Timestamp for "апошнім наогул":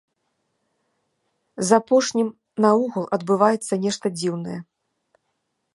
1.81-3.05